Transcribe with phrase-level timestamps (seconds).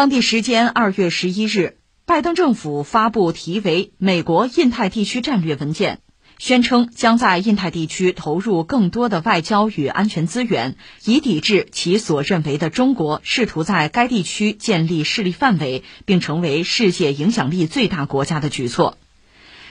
[0.00, 5.96] 当地时间二月十一日，拜登政府发布题为《美国印太地区战略文件》，
[6.38, 18.96] 宣称将在印太地区投入更多的外交与安全资源，以抵制其所认为的中国试图在该地区建立势力范围并成为世界影响力最大国家的举措。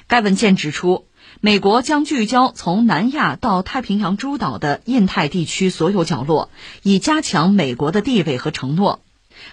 [0.05, 1.07] 该文件指出，
[1.41, 6.51] 美国将聚焦从南亚到太平洋诸岛的印太地区所有角落，
[6.83, 9.01] 以加强美国的地位和承诺。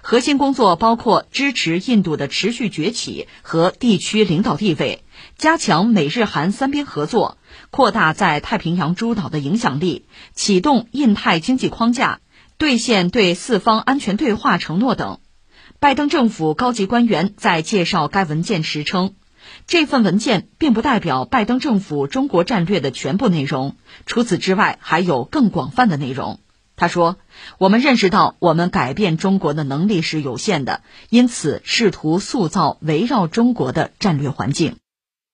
[0.03, 5.05] 核心工作包括支持印度的持续崛起和地区领导地位，
[5.37, 7.39] 加强美日韩三边合作，
[7.71, 12.21] 扩大在太平洋诸岛的影响力，启动印太经济框架，
[12.59, 15.21] 兑现对四方安全对话承诺等。
[15.79, 19.15] 拜登政府高级官员在介绍该文件时称，
[19.67, 26.41] 这份文件并不代表拜登政府中国战略的全部内容，除此之外还有更广泛的内容。
[26.77, 27.17] 他说
[27.59, 34.77] ：“我们认识到，我们改变中国的能力是有限的，因此试图塑造围绕中国的战略环境。”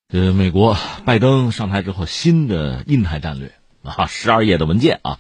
[0.09, 5.19] 呃，美国拜登上台之后，新的印太战略啊，十二页的文件啊，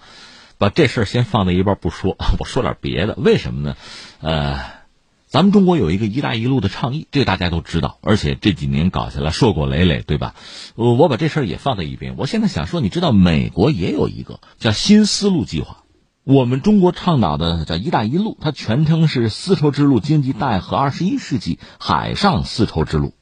[0.58, 3.14] 把这事儿先放在一边不说，我说点别的。
[3.16, 3.76] 为什么呢？
[4.20, 4.60] 呃，
[5.26, 10.34] 咱们中国有一个“一带一路”的倡议，这个大家都知道，而且这几年搞下来硕果累累，对吧？
[10.76, 12.14] 我我把这事儿也放在一边。
[12.16, 15.78] 我现在想说，你知道美国也有一个叫“新丝路计划”。
[16.24, 23.14] 我们中国倡导的叫“一带一路”，它全称是丝绸之路经济带和二十一世纪海上丝绸之路，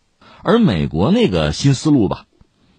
[0.43, 2.27] 而美国那个新思路吧，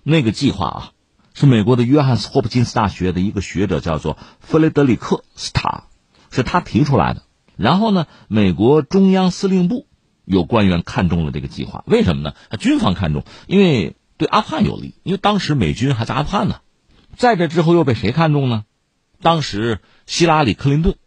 [0.04, 0.92] 那个计划啊，
[1.34, 5.86] 是美国的约翰斯霍普金斯大学的一个学者叫做弗雷德里克斯塔，
[6.30, 7.24] 是他提出来的。
[7.56, 9.88] 然后呢，美国中央司令部
[10.24, 12.34] 有官员看中了这个计划，为什么呢？
[12.60, 16.58] 军方看中，因为对阿富汗有利，因为当时美军还在阿富汗呢。
[17.18, 18.66] 在这之后又被谁看中呢？
[19.22, 19.80] 当时。
[20.08, 20.98] 希拉里·克林顿，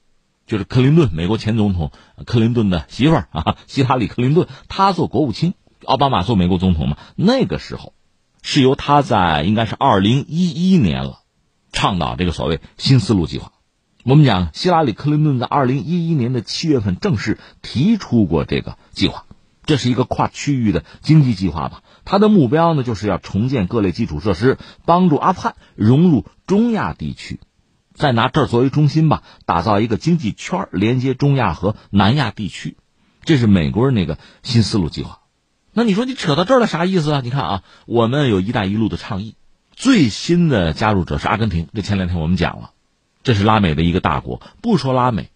[0.47, 1.91] 就是克林顿，美国前总统
[2.25, 3.59] 克林顿的媳妇儿啊。
[3.67, 5.53] 希拉里·克林顿，他做国务卿，
[5.85, 6.97] 奥巴马做美国总统嘛。
[7.17, 7.93] 那个时候，
[8.41, 11.19] 是由他在应该是二零一一年了，
[11.71, 13.53] 倡导这个所谓新丝路计划。
[14.05, 19.27] 我们讲，希拉里·克林顿在二零一一年的七月份正式提出过这个计划，
[19.67, 21.83] 这是一个跨区域的经济计划吧。
[22.07, 24.57] 他的目标呢，就是要重建各类基础设施，
[24.87, 27.39] 帮助阿富汗融入中亚地区。
[27.95, 32.77] 再拿这儿作为中心吧，打造一个经济圈连接中亚和南亚地区，
[33.23, 35.21] 这是美国人那个新思路计划。
[35.73, 37.21] 那你说你扯到这儿了啥意思啊？
[37.23, 39.37] 你看啊，我们有一带一路的倡议，
[39.73, 41.69] 最新的加入者是阿根廷。
[41.73, 42.71] 这前两天我们讲了，
[43.23, 44.43] 这是拉美的一个大国。
[44.61, 45.31] 不说拉美，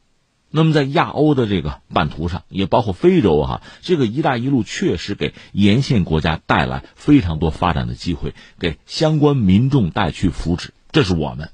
[0.51, 10.71] 那么在亚欧的这个版图上，也包括非洲哈，这个一带一路确实给沿线国家带来非常多发展的机会，给相关民众带去福祉。
[10.91, 11.51] 这是我们。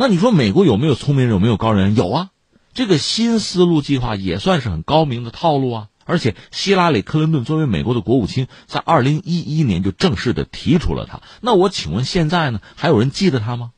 [0.00, 1.94] 那你说美国有没有聪明人，有没有高人？
[1.94, 2.30] 有啊，
[2.72, 5.88] 这个新思路计划也算是很高明的套路啊。
[6.06, 11.20] 而且希拉里·克林顿作为美国的国务卿，在二零一一年就正式的提出了他。
[11.42, 13.72] 那我请问现在呢，还有人记得他吗？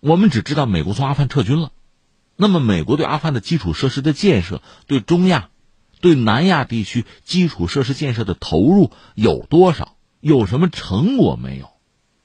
[0.00, 1.70] 我们只知道美国从阿富汗撤军了。
[2.36, 5.48] 那么美国对阿富汗的基础设施的建设，对中亚、
[6.02, 9.96] 对南亚地区基础设施建设的投入有多少？
[10.20, 11.70] 有什么成果没有？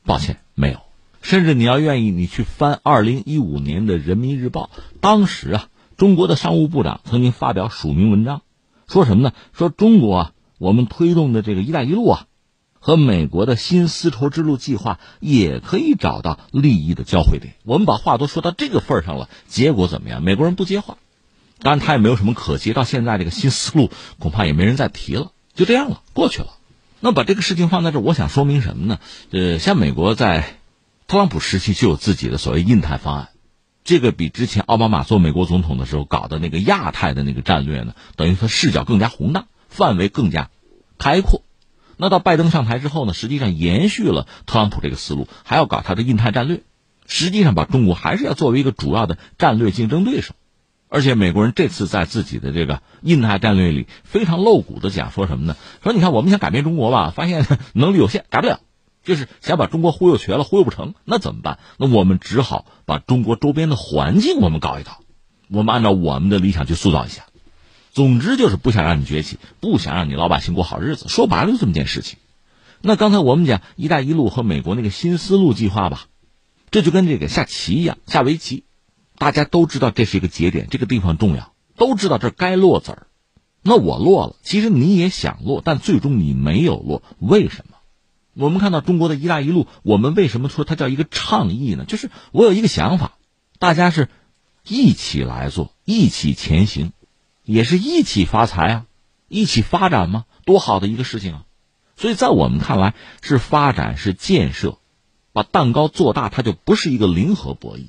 [0.04, 0.82] 抱歉，没有。
[1.22, 4.70] 甚至你要愿意，你去翻二零一五年的《人民日报》，
[5.02, 8.42] 当时啊，中国的商务部长曾经发表署名文章，
[8.88, 9.34] 说什么呢？
[9.54, 12.26] 说中国啊，我们推动的这个“一带一路”啊，
[12.80, 17.54] 和美国的新丝绸之路计划也可以找到利益的交汇点。
[17.64, 20.24] 我们把话都说到这个份儿上了，结果怎么样？
[20.24, 20.98] 美国人不接话，
[21.62, 22.72] 当然他也没有什么可接。
[22.72, 26.48] 到现在这个新思路恐怕也没人再提了，就这样了，过去了。
[27.02, 29.00] 那把这个事情放在这儿，我想说明什么呢？
[29.32, 30.59] 呃，像美国在。
[31.10, 33.30] 特朗普时期就有自己的所谓印太方案，
[33.84, 40.52] 这个比之前奥巴马做美国总统的时候搞的那个亚太的那个战略呢，等于说视角更加宏大，范围更加
[41.00, 41.42] 开阔。
[41.98, 46.62] 那到拜登上台之后呢，实际上延续了特朗普这个思路，还要搞他的印太战略，
[47.08, 50.36] 实际上把中国还是要作为一个主要的战略竞争对手。
[50.90, 55.58] 而且美国人这次在自己的这个印太战略里非常露骨的讲说什么呢？
[55.82, 58.60] 说你看我们想改变中国吧，发现能力有限，改不了。
[59.10, 61.60] 就是想把中国忽悠瘸了，忽悠不成，那怎么办？
[61.78, 65.02] 那我们只好把中国周边的环境我们搞一搞，
[65.50, 67.26] 我们按照我们的理想去塑造一下。
[67.92, 71.10] 总之就是不想让你崛起，不想让你老百姓过好日子。
[71.10, 72.20] 说白了就这么件事情。
[72.82, 76.06] 那刚才我们讲“一带一路”和美国那个新丝路计划吧，
[76.72, 78.64] 这就跟这个下棋一样，下围棋，
[79.18, 83.08] 大家都知道这是一个节点，这个地方重要，都知道这该落子儿。
[83.64, 87.76] 那我落了，其实你也想落，但最终你没有落，为什么？
[88.40, 91.84] 我们看到中国的一带一路，我们为什么说它叫一个倡议呢？
[91.84, 93.18] 就是我有一个想法，
[93.60, 94.08] 大家是
[94.66, 96.94] 一起来做，一起前行，
[97.44, 98.86] 也是一起发财啊！
[99.28, 100.24] 一起发展吗？
[100.46, 101.44] 多好的一个事情啊！
[101.98, 104.78] 所以在我们看来，是发展，是建设，
[105.34, 107.88] 把蛋糕做大，它就不是一个零和博弈。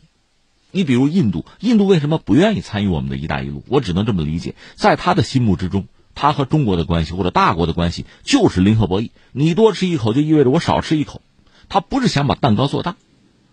[0.72, 3.62] 你比如印度，印度为什么不愿意参与我们的一带一路？
[3.68, 5.86] 我只能这么理解，在他的心目之中，
[6.20, 9.08] 他和中国的关系或者大国的关系就是零和博弈。
[9.32, 11.22] 你多吃一口就意味着我少吃一口，
[11.70, 12.96] 他不是想把蛋糕做大，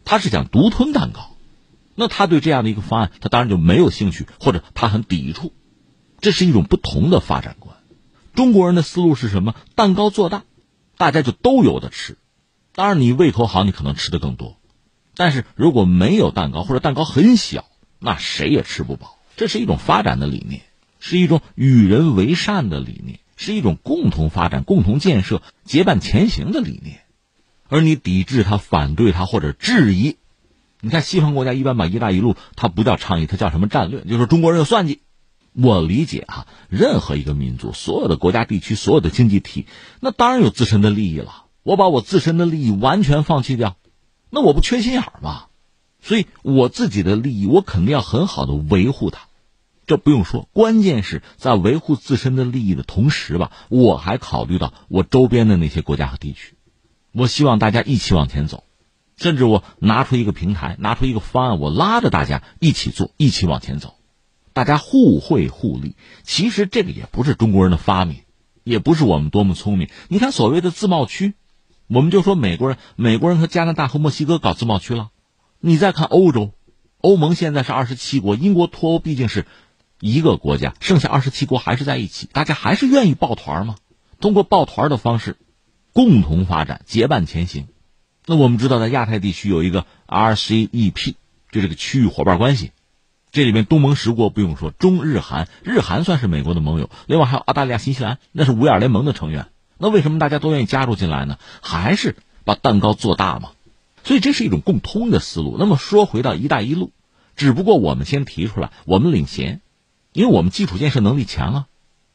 [0.04, 1.32] 他是想独吞蛋糕。
[1.96, 5.54] 那他对这样的一个方案，他当然就没有兴趣，或者他很抵触。
[6.20, 7.78] 这是一种不同的发展观。
[8.36, 9.56] 中国人的思路是什么？
[9.76, 10.44] 蛋糕做大，
[10.98, 12.18] 大家就都有的吃。
[12.76, 14.58] 当然，你胃口好，你可能吃的更多。
[15.16, 17.64] 但是如果没有蛋糕，或者蛋糕很小，
[17.98, 19.18] 那谁也吃不饱。
[19.38, 20.64] 这是一种发展的理念，
[21.00, 27.02] 是一种与人为善的理念，是一种共同发展、共同建设、结伴前行的理念。
[27.70, 30.18] 而你抵制它、反对它或者质疑，
[30.82, 34.04] 你看西方国家一般把“一带一路”它不叫倡议，它叫什么战略？
[34.04, 35.02] 就是中国人有算计。
[35.54, 39.66] 我理解哈，任何一个民族、所有的国家、地区、所有的经济体，
[40.00, 41.46] 那当然有自身的利益了。
[41.64, 43.76] 我把我自身的利益完全放弃掉，
[44.30, 45.46] 那我不缺心眼儿吗？
[46.00, 49.28] 所以我自己的利益，我肯定要很好的维护它。
[49.88, 56.56] 这不用说，关键是在维护自身的利益的同时吧，我还考虑到我周边的那些国家和地区。
[57.14, 58.66] 我希望大家一起往前走，
[59.16, 63.96] 甚至我拿出一个平台，拿出一个方案，我拉着大家一起做，一起往前走。
[64.52, 68.18] 大家互惠互利，其实这个也不是中国人的发明，
[68.66, 69.88] 也不是我们多么聪明。
[70.10, 71.34] 你看所谓的自贸区，
[71.88, 75.12] 我们就说美国人，美国人和加拿大和墨西哥搞自贸区了。
[75.62, 76.52] 你再看欧洲，
[77.00, 79.46] 欧盟现在是二十七国，英国脱欧毕竟是
[80.00, 83.76] 一个国家，剩下二十七国还是在一起，大家还是愿意抱团吗？
[84.20, 85.38] 通过抱团的方式，
[85.94, 87.68] 共同发展，结伴前行。
[88.26, 91.16] 那我们知道，在亚太地区有一个 RCEP，
[91.52, 92.72] 就这个区域伙伴关系。
[93.32, 99.48] 这里面东盟十国不用说，中日韩，日韩算是美国的盟友，另外还有澳大利亚、新西兰，那是五眼联盟的成员。
[99.78, 101.38] 那为什么大家都愿意加入进来呢？
[101.62, 102.16] 还是
[102.46, 103.52] 把蛋糕做大嘛？
[104.04, 105.58] 所以这是一种共通的思路。
[105.60, 106.92] 那么说回到“一带一路”，
[107.36, 109.62] 只不过我们先提出来，我们领衔，
[110.18, 111.68] 因为我们基础建设能力强啊，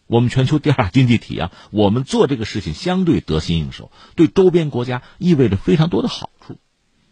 [0.08, 6.58] 我们全球第二大经济体啊，我们做这个事情相对得心应手，对周边国家意味着非常多的好处。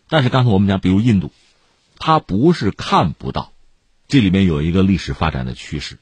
[0.08, 1.31] 但是刚才我们讲，比如印度，
[2.00, 3.52] 它不是看不到。
[4.08, 6.00] 这里面有一个历史发展的趋势，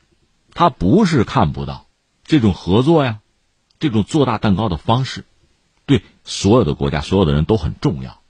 [0.55, 1.87] 他不是看不到
[2.25, 3.21] 这种合作呀，
[3.79, 5.27] 这种做大蛋糕的方式，
[5.85, 8.23] 对所有的国家、所有的人都很重要。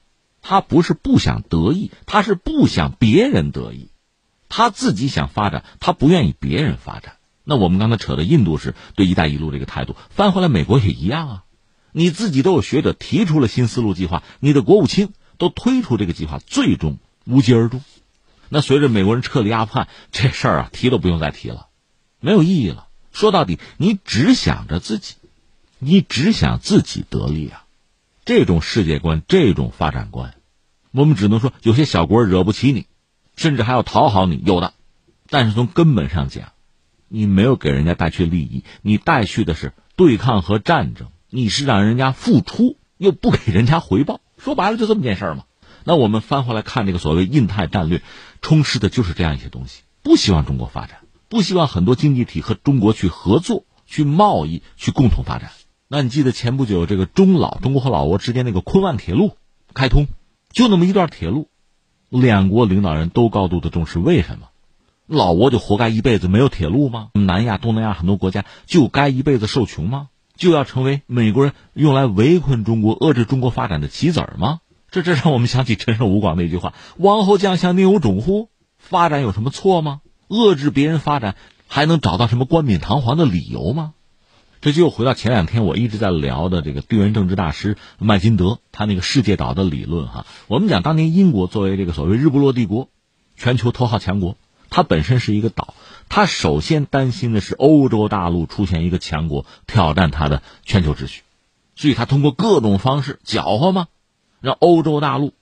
[0.43, 3.91] 他不是不想得意，他是不想别人得意，
[4.49, 7.15] 他自己想发展，他不愿意别人发展。
[7.45, 11.45] 那我们刚才扯的印度是对“一带一路”这个态度，翻回来美国也一样啊。
[11.93, 17.81] 你自己都有学者提出了新丝路计划，你的国务卿都推出这个计划，最终无疾而终。
[18.51, 21.69] 那随着美国人撤离阿富汗，这事儿啊提都不用再提了，
[22.21, 22.89] 没有意义了。
[23.13, 25.15] 说到底，你只想着自己，
[25.79, 27.65] 你只想自己得利啊！
[28.25, 30.35] 这种世界观，这种发展观，
[30.91, 32.87] 我们只能说有些小国惹不起你，
[33.39, 34.75] 甚至还要讨好你，有的。
[35.31, 36.53] 但是从根本上讲，
[37.09, 44.21] 你没有给人家带去利益，你带去的是对抗和战争，你是让人家付出又不给人家回报。
[44.37, 45.45] 说白了，就这么件事儿嘛。
[45.85, 48.03] 那我们翻回来看这个所谓印太战略，
[48.43, 49.83] 充斥的就是这样一些东西。
[50.03, 50.99] 不希望中国发展，
[51.29, 55.51] 不希望很多经济体和中国去合作、去贸易、去共同发展。
[55.87, 59.37] 那你记得前不久这个中老中国和老挝之间那个昆万铁路
[59.75, 60.07] 开通，
[60.53, 61.49] 就那么一段铁路，
[62.09, 63.99] 两国领导人都高度的重视。
[63.99, 64.49] 为什么？
[65.07, 67.09] 老挝就活该一辈子没有铁路吗？
[67.15, 70.09] 南亚、东南亚很多国家就该一辈子受穷吗？
[70.37, 74.61] 就要成为美国人用来围困中国、遏制中国发展的棋子儿吗？
[74.91, 78.49] 这这让我们想起陈胜吴广那句话：“王侯将相宁有种乎？
[78.79, 80.01] 发展有什么错吗？
[80.29, 81.37] 遏制别人发展，
[81.67, 83.95] 还能找到什么冠冕堂皇的理由吗？”
[84.61, 90.27] 这就又回到前两天我一直在聊的这个地缘政治大师麦金德他那个世界岛的理论哈。
[90.49, 92.89] 我们讲当年英国作为这个所谓日不落帝国，
[93.37, 94.37] 全球头号强国，
[94.69, 95.75] 它本身是一个岛，
[96.09, 101.23] 它首先担心的是欧洲大陆出现一个强国挑战它的全球秩序，
[101.77, 103.87] 所以它通过各种方式搅和嘛？
[104.41, 105.35] 让欧洲大陆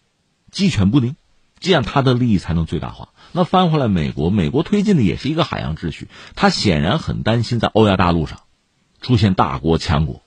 [0.50, 1.16] 鸡犬不宁，
[1.58, 3.08] 这样它的利益才能最大化。
[3.32, 8.40] 那翻回来，美国，美国推进的也是一个海洋秩序，他显然很担心在欧亚大陆上
[9.06, 10.20] 出现大国强国，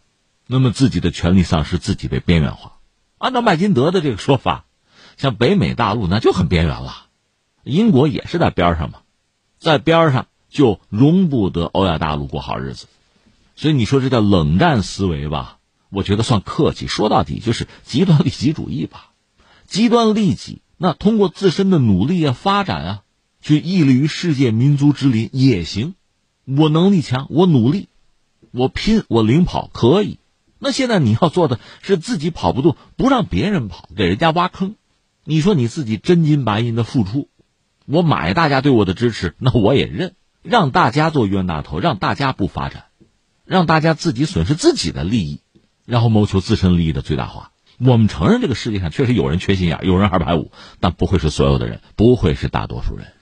[0.48, 2.78] 那么自己的权力丧失，自己被边缘化。
[3.18, 4.64] 按照麦金德的这个说法，
[5.18, 7.08] 像北美大陆那就很边缘了，
[7.66, 9.00] 英国也是在边上嘛，
[9.60, 12.88] 在边上就容不得欧亚大陆过好日子，
[13.58, 15.58] 所以你说这叫冷战思维吧？
[15.90, 19.12] 我觉得算客气，说到底就是极端利己主义吧。
[19.68, 23.04] 极端利己，那通过自身的努力啊、发展啊，
[23.42, 25.96] 去屹立于世界民族之林也行。
[26.46, 27.90] 我能力强，我努力，
[28.52, 30.20] 我拼，我领跑可以。
[30.58, 34.76] 那现在你要做的是自己跑不动，不让别人跑，给人家挖坑。
[35.24, 37.30] 你说你自己真金白银的付出，
[37.86, 40.14] 我买大家对我的支持，那我也认。
[40.42, 42.86] 让大家做冤大头，让大家不发展，
[43.46, 45.42] 让大家自己损失自己的利益，
[45.86, 47.52] 然后谋求自身利益的最大化。
[47.78, 53.14] 我们承认这个世界上确实有人缺心眼，有人二百五，但不会是所有的人，不会是大多数人。